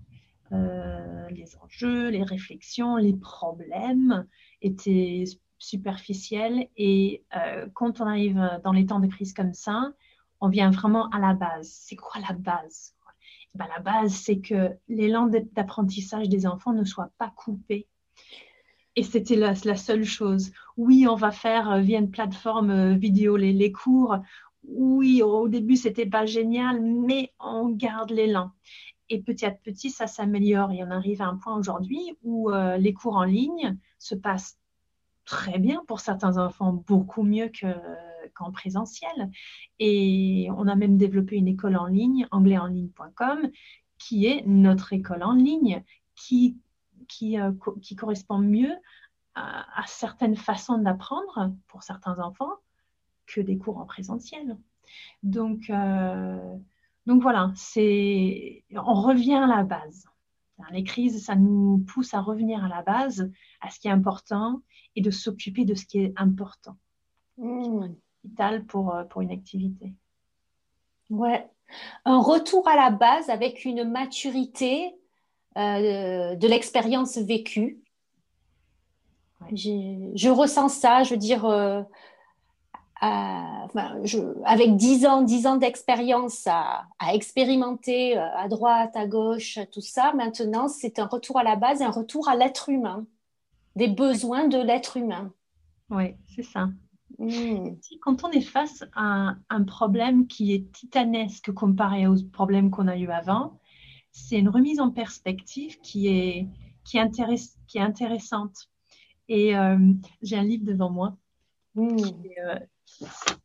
[0.51, 4.27] Euh, les enjeux, les réflexions, les problèmes
[4.61, 5.23] étaient
[5.57, 6.67] superficiels.
[6.77, 9.93] Et euh, quand on arrive dans les temps de crise comme ça,
[10.41, 11.69] on vient vraiment à la base.
[11.69, 12.95] C'est quoi la base?
[13.53, 17.87] Eh ben, La base, c'est que l'élan d'apprentissage des enfants ne soit pas coupé
[18.95, 20.51] et c'était la, seule chose.
[20.77, 24.17] Oui, on va faire euh, via une plateforme euh, vidéo les, cours.
[24.63, 28.51] Oui, au début, c'était pas génial, mais on garde l'élan.
[29.09, 30.71] Et petit à petit, ça s'améliore.
[30.71, 34.57] Et on arrive à un point aujourd'hui où euh, les cours en ligne se passent
[35.25, 37.51] très bien pour certains enfants, beaucoup mieux
[38.35, 39.31] qu'en présentiel.
[39.79, 43.49] Et on a même développé une école en ligne, anglaisenligne.com,
[43.97, 45.83] qui est notre école en ligne,
[46.15, 46.57] qui
[47.07, 47.51] qui, euh,
[47.97, 48.73] correspond mieux
[49.35, 52.53] à, certaines façons d'apprendre pour certains enfants
[53.25, 54.57] que des cours en présentiel.
[55.23, 56.57] Donc, euh,
[57.05, 60.05] donc voilà, c'est, on revient à la base.
[60.71, 63.29] Les crises, ça nous pousse à revenir à la base,
[63.61, 64.61] à ce qui est important
[64.95, 66.77] et de s'occuper de ce qui est important.
[67.37, 67.87] Mmh.
[68.23, 69.93] vital pour, pour une activité.
[71.09, 71.49] Ouais.
[72.05, 74.95] Un retour à la base avec une maturité
[75.55, 77.81] de l'expérience vécue.
[79.51, 81.45] Je ressens ça, je veux dire,
[83.01, 90.13] avec 10 ans, 10 ans d'expérience à, expérimenter euh, à droite, à gauche, tout ça,
[90.13, 93.05] maintenant, c'est un retour à la base, un retour à l'être humain,
[93.75, 95.33] des besoins de l'être humain.
[95.89, 96.69] Oui, c'est ça.
[97.17, 97.75] Hmm.
[98.01, 102.97] Quand on est face à un problème qui est titanesque comparé aux problèmes qu'on a
[102.97, 103.59] eu avant,
[104.11, 106.47] c'est une remise en perspective qui est,
[106.83, 108.69] qui est, qui est intéressante.
[109.27, 109.77] Et euh,
[110.21, 111.17] j'ai un livre devant moi.
[111.75, 111.97] Hmm.
[111.99, 112.59] Euh,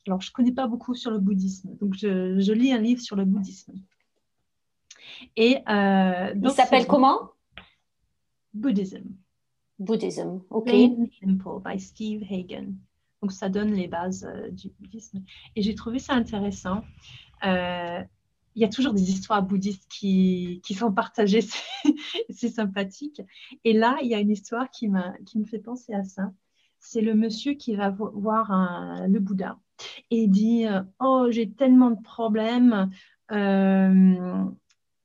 [0.07, 3.16] alors, je ne connais pas beaucoup sur le bouddhisme, donc je, lis un livre sur
[3.16, 3.74] le bouddhisme.
[5.37, 7.31] Et euh, Il s'appelle comment?
[8.55, 9.05] Buddhism.
[9.79, 10.66] Buddhism, ok.
[10.66, 12.74] Plain Simple by Steve Hagen.
[13.22, 15.22] Donc, ça donne les bases euh, du bouddhisme.
[15.57, 16.83] Et j'ai trouvé ça intéressant.
[17.44, 18.03] Euh,
[18.57, 21.44] il y a toujours des histoires bouddhistes qui, qui sont partagées,
[22.31, 23.22] c'est sympathique.
[23.64, 24.90] Et là, il y a une histoire qui,
[25.26, 26.33] qui me fait penser à ça
[26.81, 28.51] c'est le monsieur qui va voir
[29.09, 29.59] le Bouddha
[30.11, 32.90] et dit euh, Oh, j'ai tellement de problèmes.
[33.33, 34.45] Euh,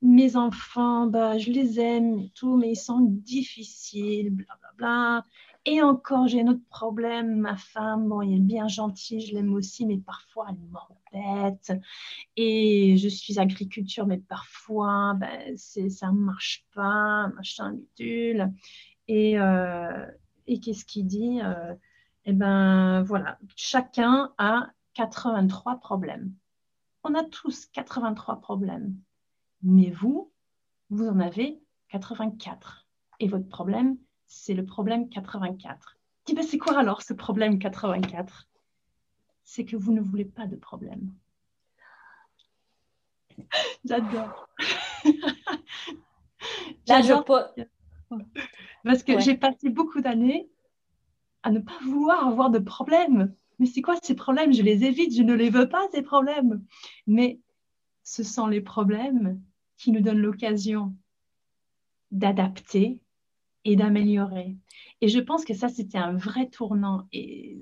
[0.01, 4.73] mes enfants, bah, je les aime et tout, mais ils sont difficiles, blablabla.
[4.77, 5.25] Bla, bla.
[5.67, 7.39] Et encore, j'ai un autre problème.
[7.39, 11.73] Ma femme, bon, elle est bien gentille, je l'aime aussi, mais parfois elle m'embête.
[12.35, 18.53] Et je suis agriculture, mais parfois, ben, ça ne marche pas, machin, bidule.
[19.07, 20.05] Et, euh,
[20.47, 21.73] et qu'est-ce qu'il dit euh,
[22.25, 26.33] Eh bien, voilà, chacun a 83 problèmes.
[27.03, 28.95] On a tous 83 problèmes.
[29.61, 30.31] Mais vous,
[30.89, 32.87] vous en avez 84.
[33.19, 35.97] Et votre problème, c'est le problème 84.
[36.25, 38.47] Dis, ben, c'est quoi alors ce problème 84
[39.43, 41.13] C'est que vous ne voulez pas de problème.
[43.85, 44.49] J'adore.
[46.87, 47.65] Là, je peux
[48.83, 50.49] parce que j'ai passé beaucoup d'années
[51.43, 53.33] à ne pas vouloir avoir de problèmes.
[53.59, 54.53] Mais c'est quoi ces problèmes?
[54.53, 56.63] Je les évite, je ne les veux pas, ces problèmes.
[57.07, 57.39] Mais
[58.03, 59.41] ce sont les problèmes
[59.77, 60.95] qui nous donnent l'occasion
[62.11, 62.99] d'adapter
[63.63, 64.57] et d'améliorer.
[65.01, 67.59] Et je pense que ça, c'était un vrai tournant et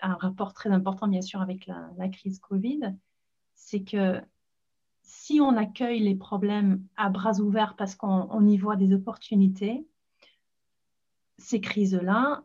[0.00, 2.94] un rapport très important, bien sûr, avec la, la crise Covid.
[3.54, 4.20] C'est que
[5.08, 9.86] si on accueille les problèmes à bras ouverts parce qu'on y voit des opportunités,
[11.38, 12.44] ces crises-là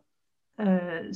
[0.62, 1.12] euh,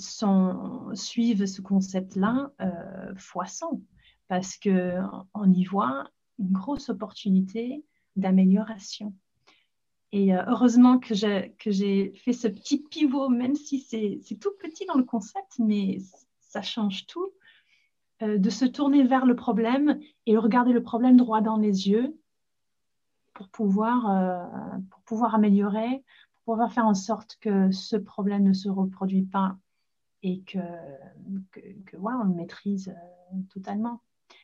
[0.94, 3.82] suivent ce concept-là euh, fois 100
[4.28, 7.86] parce qu'on y voit une grosse opportunité
[8.18, 9.14] d'amélioration.
[10.12, 14.98] Et euh, heureusement que j'ai fait ce petit pivot, même si c'est tout petit dans
[14.98, 16.00] le concept, mais
[16.42, 17.32] ça change tout,
[18.22, 22.18] euh, de se tourner vers le problème et regarder le problème droit dans les yeux
[23.34, 24.50] pour pouvoir,
[24.90, 26.04] pour pouvoir améliorer,
[26.48, 29.58] pouvoir faire en sorte que ce problème ne se reproduit pas
[30.24, 30.60] et que,
[31.52, 34.02] que, voilà, on le maîtrise euh, totalement.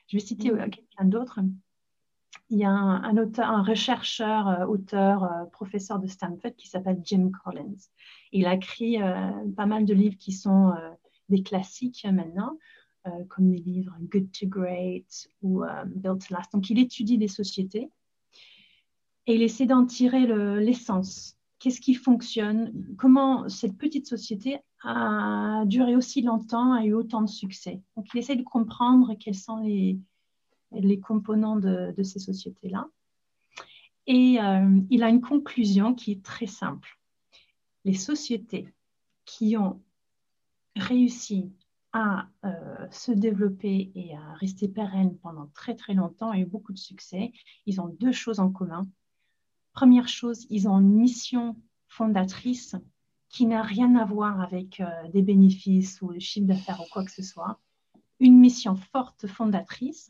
[0.08, 0.58] Je vais citer mm.
[0.58, 1.40] euh, quelqu'un d'autre.
[2.50, 7.30] Il y a un, auteur, un rechercheur, euh, auteur, professeur de Stanford qui s'appelle Jim
[7.42, 7.88] Collins.
[8.32, 8.98] Il a écrit
[9.56, 10.74] pas mal de livres qui sont
[11.30, 12.58] des classiques maintenant,
[13.28, 16.52] comme les livres Good to Great ou Built to Last.
[16.52, 17.88] Donc, il étudie les sociétés
[19.26, 20.26] et il essaie d'en tirer
[20.60, 27.22] l'essence qu'est-ce qui fonctionne, comment cette petite société a duré aussi longtemps, a eu autant
[27.22, 27.80] de succès?
[27.96, 29.98] Donc, il essaie de comprendre quels sont les,
[30.72, 32.86] les composants de, ces sociétés-là.
[34.06, 36.98] Et euh, il a une conclusion qui est très simple.
[37.86, 38.68] Les sociétés
[39.24, 39.80] qui ont
[40.76, 41.50] réussi
[41.94, 46.72] à euh, se développer et à rester pérennes pendant très très longtemps et eu beaucoup
[46.72, 47.32] de succès,
[47.66, 48.82] ils ont deux choses en commun.
[49.72, 52.74] Première chose, ils ont une mission fondatrice
[53.28, 57.04] qui n'a rien à voir avec euh, des bénéfices ou le chiffre d'affaires ou quoi
[57.04, 57.60] que ce soit.
[58.18, 60.08] Une mission forte fondatrice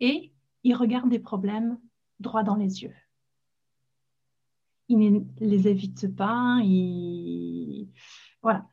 [0.00, 0.32] et
[0.64, 1.78] ils regardent des problèmes
[2.18, 2.94] droit dans les yeux.
[4.88, 6.58] Ils ne les évitent pas.
[8.42, 8.66] Voilà,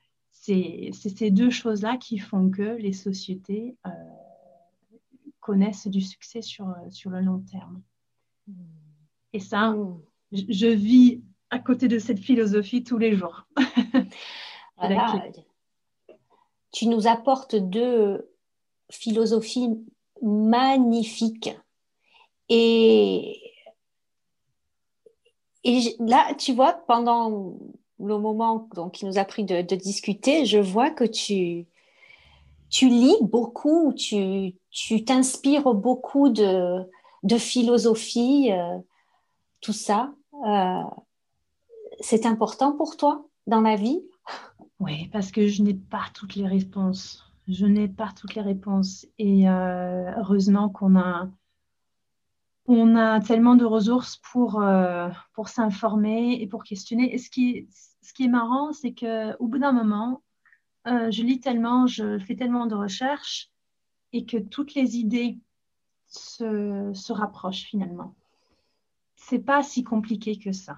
[0.93, 3.89] c'est ces deux choses-là qui font que les sociétés euh,
[5.39, 7.81] connaissent du succès sur, sur le long terme.
[8.47, 8.53] Hmm.
[9.33, 10.01] Et ça, mm.
[10.31, 13.47] je, vis à côté de cette philosophie tous les jours.
[16.71, 18.29] Tu nous apportes deux
[18.91, 19.69] philosophies
[20.21, 21.49] magnifiques.
[22.47, 23.41] Et,
[25.63, 27.57] et là, tu vois, pendant
[27.99, 31.65] le moment donc, qui nous a pris de, discuter, je vois que tu,
[32.69, 36.81] tu lis beaucoup, tu, tu t'inspires beaucoup de,
[37.23, 38.77] de philosophie, euh,
[39.61, 40.13] tout ça.
[40.45, 40.81] Euh,
[41.99, 44.01] c'est important pour toi dans la vie?
[44.79, 47.25] Oui, parce que je n'ai pas toutes les réponses.
[47.47, 49.05] Je n'ai pas toutes les réponses.
[49.17, 51.27] Et euh, heureusement qu'on a,
[52.67, 54.63] on a tellement de ressources pour,
[55.33, 57.13] pour s'informer et pour questionner.
[57.13, 57.67] Et ce qui,
[58.01, 60.23] ce qui est marrant, c'est qu'au bout d'un moment,
[60.85, 63.51] je lis tellement, je fais tellement de recherches
[64.13, 65.37] et que toutes les idées
[66.07, 68.15] se, se rapprochent finalement.
[69.15, 70.75] C'est pas si compliqué que ça.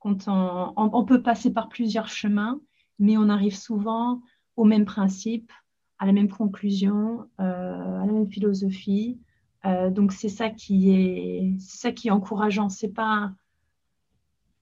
[0.00, 2.60] Quand on, on, peut passer par plusieurs chemins,
[2.98, 4.22] mais on arrive souvent
[4.56, 5.52] au même principe,
[5.98, 9.18] à la même conclusion, euh, à la même philosophie.
[9.64, 12.68] Euh, donc c'est ça qui est, ça qui est encourageant.
[12.68, 13.32] C'est pas,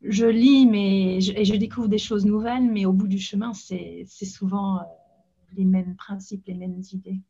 [0.05, 3.53] je lis mais je, et je découvre des choses nouvelles, mais au bout du chemin,
[3.55, 4.83] c'est souvent euh,
[5.57, 7.21] les mêmes principes, les mêmes idées.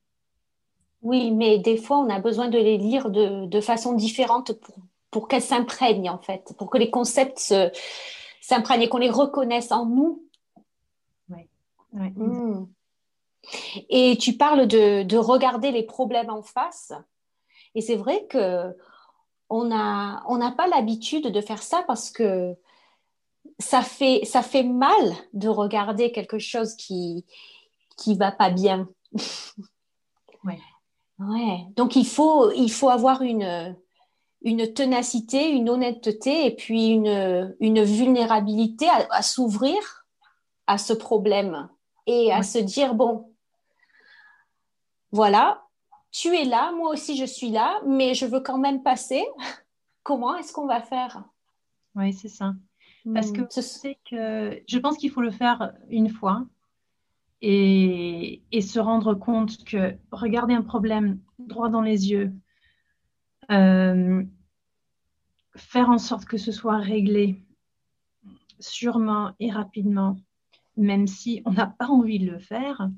[1.02, 4.76] Oui, mais des fois, on a besoin de les lire de, façon différente pour,
[5.10, 7.54] pour qu'elles s'imprègnent, en fait, pour que les concepts
[8.40, 10.24] s'imprègnent et qu'on les reconnaisse en nous.
[11.28, 11.48] Oui.
[12.16, 12.66] Hmm.
[13.88, 16.92] Et tu parles de, regarder les problèmes en face.
[17.74, 18.74] Et c'est vrai que
[19.50, 22.56] on n'a on pas l'habitude de faire ça parce que
[23.58, 27.24] ça fait, ça fait mal de regarder quelque chose qui
[27.96, 28.88] qui va pas bien.
[30.46, 30.58] Oui.
[31.18, 31.64] Ouais.
[31.74, 33.74] Donc il faut, il faut avoir une,
[34.42, 40.04] une ténacité, une honnêteté et puis une, une vulnérabilité à, s'ouvrir
[40.66, 41.70] à ce problème
[42.06, 43.32] et à se dire, bon,
[45.12, 45.62] voilà,
[46.10, 49.24] tu es là, moi aussi je suis là, mais je veux quand même passer.
[50.02, 51.24] Comment est-ce qu'on va faire?
[51.94, 52.52] Oui, c'est ça.
[53.12, 53.94] Parce que, hmm.
[54.08, 56.46] que je pense qu'il faut le faire une fois
[57.42, 62.32] et, se rendre compte que regarder un problème droit dans les yeux,
[63.50, 64.24] euh,
[65.54, 67.42] faire en sorte que ce soit réglé
[68.58, 70.16] sûrement et rapidement,
[70.76, 72.88] même si on n'a pas envie de le faire,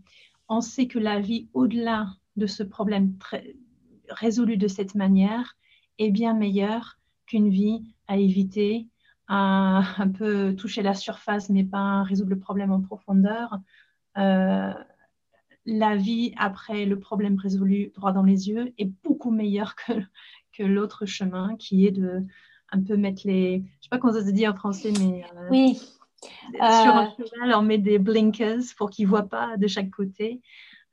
[0.48, 3.56] on sait que la vie au-delà de ce problème très,
[4.08, 5.56] résolu de cette manière
[5.98, 8.86] est bien meilleure qu'une vie à éviter,
[9.28, 13.58] à un peu toucher la surface mais pas résoudre le problème en profondeur,
[14.18, 14.72] euh,
[15.66, 19.92] la vie après le problème résolu droit dans les yeux est beaucoup meilleure que,
[20.52, 22.24] que l'autre chemin qui est de
[22.72, 23.62] un peu mettre les.
[23.80, 25.24] Je sais pas comment ça se dit en français, mais.
[25.36, 25.80] Euh, oui.
[26.54, 29.90] Sur un euh, cheval, on met des blinkers pour qu'ils ne voient pas de chaque
[29.90, 30.40] côté.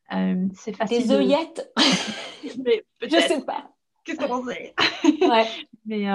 [0.10, 1.08] c'est facile.
[1.08, 1.72] Des œillettes
[2.64, 3.72] mais Je sais pas.
[4.04, 5.48] Qu'est-ce qu'on sait ouais.
[5.86, 6.08] Mais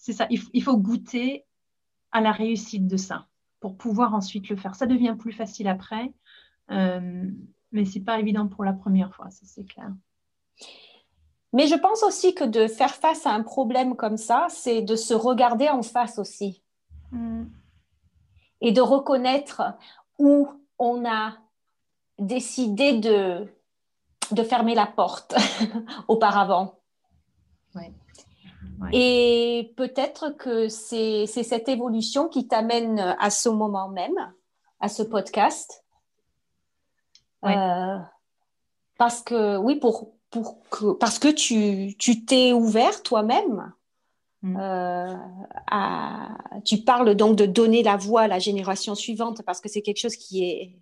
[0.00, 1.44] c'est ça, il, il faut goûter
[2.10, 3.26] à la réussite de ça
[3.60, 4.74] pour pouvoir ensuite le faire.
[4.74, 6.12] Ça devient plus facile après,
[6.70, 7.30] euh,
[7.70, 9.90] mais c'est pas évident pour la première fois, ça c'est clair.
[11.52, 14.96] Mais je pense aussi que de faire face à un problème comme ça, c'est de
[14.96, 16.62] se regarder en face aussi.
[17.10, 17.44] Mm.
[18.62, 19.62] Et de reconnaître
[20.18, 21.34] où on a
[22.18, 23.46] décidé de,
[24.30, 25.34] de fermer la porte
[26.08, 26.78] auparavant.
[27.74, 27.92] Ouais.
[28.92, 34.32] Et peut-être que c'est cette évolution qui t'amène à ce moment même,
[34.80, 35.84] à ce podcast.
[37.44, 37.98] Euh,
[38.98, 43.72] parce que, oui, pour, pour que, parce que tu t'es ouvert toi-même.
[44.42, 44.56] Mm.
[44.58, 45.14] Euh,
[46.64, 50.00] tu parles donc de donner la voix à la génération suivante parce que c'est quelque
[50.00, 50.78] chose qui est,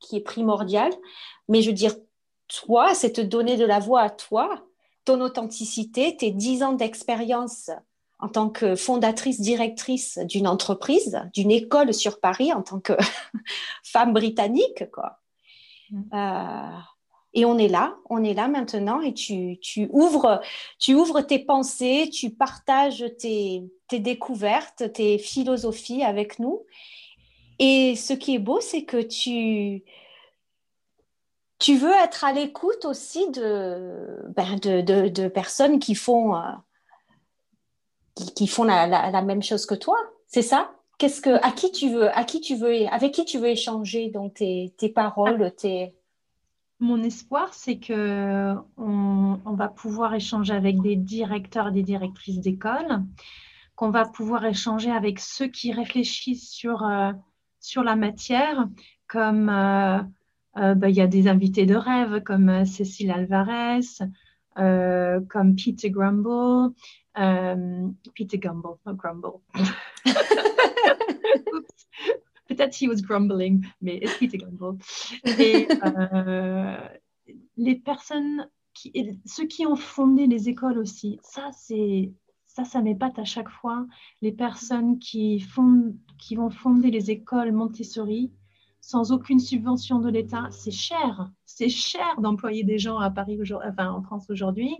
[0.00, 0.92] qui est primordial.
[1.48, 1.94] Mais je veux dire,
[2.48, 4.64] toi, c'est te donner de la voix à toi
[5.10, 7.70] ton authenticité, tes dix ans d'expérience
[8.20, 12.92] en tant que fondatrice, directrice d'une entreprise, d'une école sur Paris, en tant que
[13.82, 15.18] femme britannique, quoi.
[15.90, 16.02] Mm.
[16.14, 16.78] Euh,
[17.34, 20.40] et on est là, on est là maintenant, et tu, tu, ouvres,
[20.78, 26.64] tu ouvres tes pensées, tu partages tes, tes découvertes, tes philosophies avec nous.
[27.58, 29.82] Et ce qui est beau, c'est que tu,
[31.60, 36.40] tu veux être à l'écoute aussi de, ben de, de, personnes qui font, euh,
[38.34, 39.96] qui, font la, la, même chose que toi.
[40.26, 40.72] C'est ça?
[40.98, 44.08] Qu'est-ce que, à qui tu veux, à qui tu veux, avec qui tu veux échanger
[44.10, 45.50] donc tes, tes paroles, ah.
[45.50, 45.94] tes.
[46.82, 53.04] Mon espoir, c'est que on, on, va pouvoir échanger avec des directeurs des directrices d'école,
[53.76, 57.12] qu'on va pouvoir échanger avec ceux qui réfléchissent sur, euh,
[57.60, 58.66] sur la matière,
[59.08, 59.98] comme euh,
[60.56, 63.80] euh, bah, il y a des invités de rêve comme euh, Cécile Alvarez,
[64.58, 66.72] euh, comme Peter Grumble,
[68.14, 69.38] Peter Gumble, pas Grumble.
[72.48, 74.76] Peut-être he was grumbling, mais est-ce qu'il était grumble
[75.38, 75.68] Et
[77.56, 78.92] les personnes, qui,
[79.24, 82.10] ceux qui ont fondé les écoles aussi, ça, c'est
[82.46, 83.86] ça, ça m'épate à chaque fois.
[84.20, 88.32] Les personnes qui, font, qui vont fonder les écoles Montessori
[88.90, 91.30] sans aucune subvention de l'État, c'est cher.
[91.46, 94.74] C'est cher d'employer des gens à Paris, enfin en France aujourd'hui.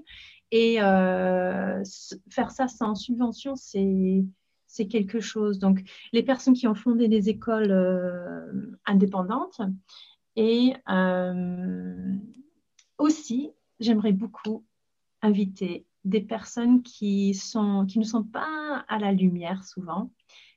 [0.50, 1.80] Et euh,
[2.28, 5.60] faire ça sans subvention, c'est quelque chose.
[5.60, 5.82] Donc,
[6.12, 9.60] les personnes qui ont fondé des écoles euh, indépendantes
[10.34, 12.14] et euh,
[12.98, 14.64] aussi, j'aimerais beaucoup
[15.22, 20.10] inviter des personnes qui, sont, qui ne sont pas à la lumière souvent,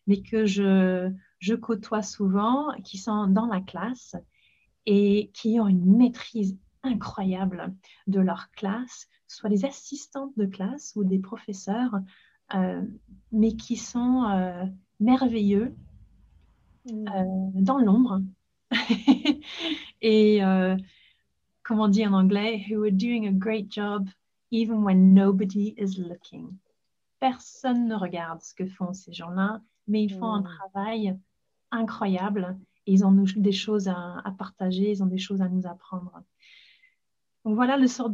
[0.07, 1.11] mais que je,
[1.43, 4.15] je côtoie souvent, qui sont dans la classe
[4.85, 7.75] et qui ont une maîtrise incroyable
[8.07, 11.99] de leur classe, soit des assistantes de classe ou des professeurs,
[12.55, 12.81] euh,
[13.33, 14.63] mais qui sont euh,
[15.01, 15.75] merveilleux
[16.89, 17.07] mm.
[17.09, 18.21] euh, dans l'ombre.
[20.01, 20.39] et
[21.61, 24.07] comment dire en anglais, who are doing a great job
[24.49, 26.57] even when nobody is looking.
[27.19, 30.57] Personne ne regarde ce que font ces gens-là, mais ils font un mm.
[30.71, 31.19] travail
[31.73, 36.21] incroyable et ils ont des choses à, partager, ils ont des choses à nous apprendre.
[37.45, 38.09] Donc voilà le sort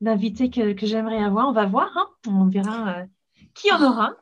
[0.00, 1.48] d'invité que, que j'aimerais avoir.
[1.48, 2.08] On va voir, hein.
[2.26, 3.06] on verra euh,
[3.54, 4.14] qui en aura.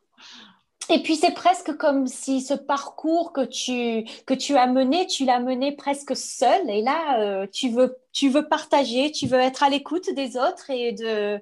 [0.89, 5.25] Et puis c'est presque comme si ce parcours que tu que tu as mené, tu
[5.25, 6.71] l'as mené presque seul.
[6.71, 10.71] Et là, euh, tu veux tu veux partager, tu veux être à l'écoute des autres
[10.71, 11.41] et de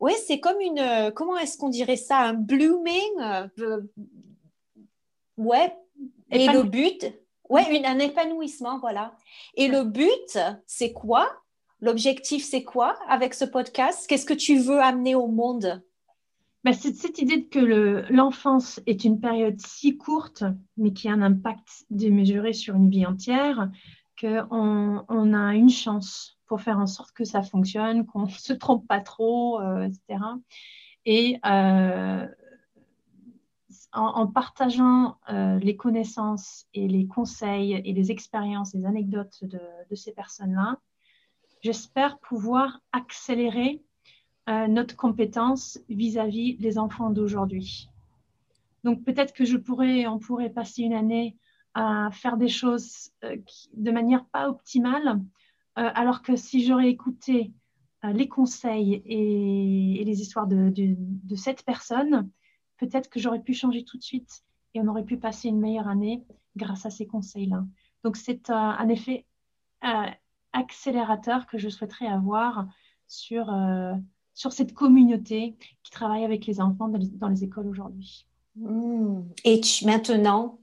[0.00, 3.48] ouais, c'est comme une comment est-ce qu'on dirait ça, un blooming.
[5.40, 5.74] Ouais.
[6.30, 7.06] Et le but,
[7.48, 9.14] ouais, un épanouissement, voilà.
[9.54, 11.30] Et le but, c'est quoi?
[11.80, 14.06] L'objectif, c'est quoi avec ce podcast?
[14.06, 15.82] Qu'est-ce que tu veux amener au monde?
[16.62, 20.44] Ben, C'est cette idée que l'enfance est une période si courte,
[20.76, 23.70] mais qui a un impact démesuré sur une vie entière,
[24.20, 28.52] qu'on on a une chance pour faire en sorte que ça fonctionne, qu'on ne se
[28.52, 30.22] trompe pas trop, euh, etc.
[31.06, 32.26] Et euh,
[33.92, 40.12] en, partageant euh, les connaissances et les conseils et les expériences, les anecdotes de ces
[40.12, 40.78] personnes-là,
[41.62, 43.82] j'espère pouvoir accélérer
[44.48, 47.88] euh, notre compétence vis-à-vis des enfants d'aujourd'hui.
[48.84, 51.36] Donc peut-être que je pourrais, on pourrait passer une année
[51.74, 53.36] à faire des choses euh,
[53.74, 55.20] de manière pas optimale,
[55.76, 57.52] alors que si j'aurais écouté
[58.02, 62.28] les conseils et, les histoires de cette personne,
[62.80, 64.42] peut-être que j'aurais pu changer tout de suite
[64.74, 66.24] et on aurait pu passer une meilleure année
[66.56, 67.64] grâce à ces conseils-là.
[68.02, 69.26] Donc c'est un effet
[70.52, 72.66] accélérateur que je souhaiterais avoir
[73.06, 73.92] sur, euh,
[74.34, 78.26] sur cette communauté qui travaille avec les enfants dans les, écoles aujourd'hui.
[78.56, 79.22] Hmm.
[79.44, 80.58] Et maintenant,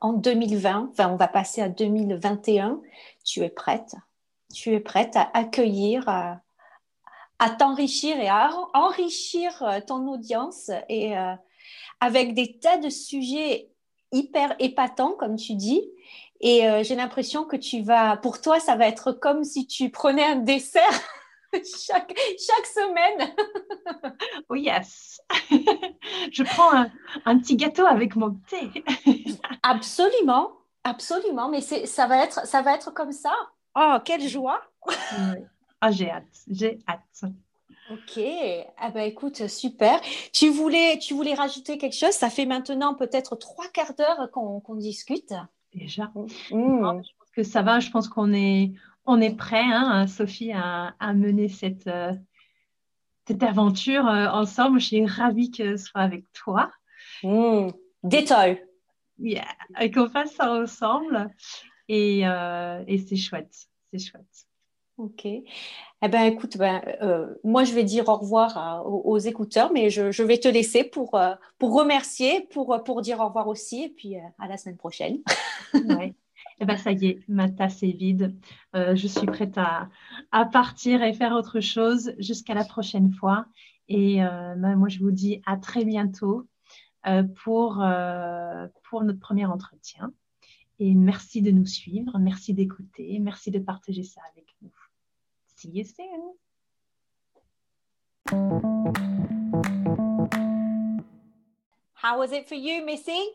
[0.00, 2.80] en 2020, enfin on va passer à 2021,
[3.24, 3.94] tu es prête,
[4.52, 6.08] tu es prête à accueillir,
[7.38, 11.34] à, t'enrichir et à enrichir euh, ton audience et euh,
[12.00, 13.70] avec des tas de sujets
[14.12, 15.82] hyper épatants, comme tu dis,
[16.40, 19.90] et euh, j'ai l'impression que tu vas, pour toi, ça va être comme si tu
[19.90, 20.82] prenais un dessert
[21.52, 23.34] chaque, chaque semaine.
[24.48, 25.20] oh yes.
[26.30, 26.90] Je prends un,
[27.24, 28.84] un, petit gâteau avec mon thé.
[29.62, 30.52] absolument,
[30.84, 31.48] absolument.
[31.48, 33.32] Mais ça va, être, ça va être comme ça.
[33.74, 34.62] Oh, quelle joie.
[35.80, 37.32] Ah, j'ai hâte, j'ai hâte.
[37.90, 38.20] Ok,
[38.78, 40.00] ah ben écoute, super.
[40.32, 42.10] Tu voulais, tu voulais rajouter quelque chose?
[42.10, 45.32] Ça fait maintenant peut-être trois quarts d'heure qu'on discute
[45.76, 46.10] déjà.
[46.14, 46.28] Mmh.
[46.50, 48.72] Je pense que ça va, je pense qu'on est,
[49.04, 52.12] on est prêt, hein, Sophie, à, mener cette, euh,
[53.26, 54.80] cette aventure euh, ensemble.
[54.80, 56.70] Je suis ravie que ce soit avec toi.
[57.22, 57.68] Mmh.
[58.02, 58.62] Détail.
[59.18, 59.46] Yeah.
[59.80, 61.30] Et qu'on fasse ça ensemble.
[61.88, 63.68] Et, euh, et c'est chouette.
[63.92, 64.46] C'est chouette.
[64.98, 65.26] Ok.
[65.26, 70.22] Eh ben, écoute, ben, euh, moi, je vais dire au revoir aux, écouteurs, mais je,
[70.22, 74.16] vais te laisser pour, euh, pour remercier, pour, pour dire au revoir aussi, et puis
[74.16, 75.18] euh, à la semaine prochaine.
[75.74, 76.14] ouais.
[76.60, 78.34] Eh ben, ça y est, ma tasse est vide.
[78.72, 79.90] je suis prête à,
[80.32, 83.44] à, partir et faire autre chose jusqu'à la prochaine fois.
[83.88, 86.48] Et ben, moi, je vous dis à très bientôt
[87.44, 87.84] pour,
[88.84, 90.12] pour notre premier entretien.
[90.78, 94.70] Et merci de nous suivre, merci d'écouter, merci de partager ça avec nous.
[95.56, 96.34] See you soon.
[101.94, 103.30] How was it for you, Missy?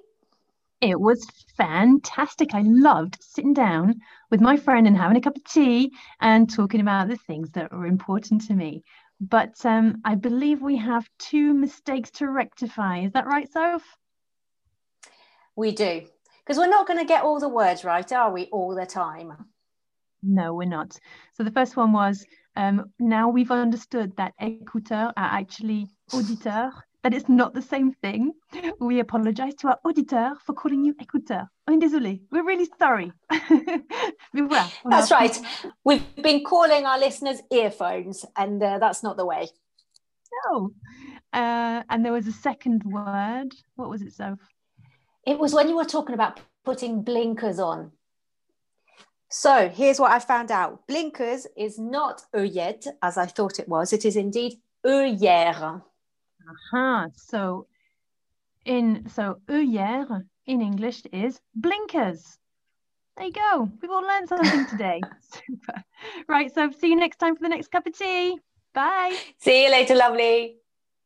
[0.82, 1.26] It was
[1.58, 2.54] fantastic.
[2.54, 6.80] I loved sitting down with my friend and having a cup of tea and talking
[6.80, 8.84] about the things that were important to me.
[9.20, 13.00] But um, I believe we have two mistakes to rectify.
[13.00, 13.98] Is that right, Soph?
[15.56, 16.04] We do.
[16.46, 19.51] Because we're not going to get all the words right, are we, all the time?
[20.24, 20.98] No, we're not.
[21.34, 27.14] So the first one was um, now we've understood that écouteurs are actually auditeurs, that
[27.14, 28.34] it's not the same thing.
[28.80, 31.48] We apologize to our auditeurs for calling you écouteur.
[31.68, 32.22] I'm désolé.
[32.32, 33.12] We're really sorry.
[34.36, 35.40] voilà, that's right.
[35.84, 39.48] We've been calling our listeners earphones, and uh, that's not the way.
[40.46, 40.72] No.
[41.34, 43.54] Uh, and there was a second word.
[43.76, 44.40] What was it, Soph?
[45.26, 47.92] It was when you were talking about putting blinkers on.
[49.32, 50.86] So here's what I found out.
[50.88, 53.94] Blinkers is not œillette, as I thought it was.
[53.94, 55.82] It is indeed œillère.
[56.50, 57.08] Uh-huh.
[57.16, 57.68] So
[58.66, 62.38] in so œillère in English is blinkers.
[63.16, 63.70] There you go.
[63.82, 65.02] We've all learned something today.
[65.22, 65.84] Super.
[66.28, 66.54] Right.
[66.54, 68.38] So see you next time for the next cup of tea.
[68.74, 69.18] Bye.
[69.38, 70.61] See you later, lovely.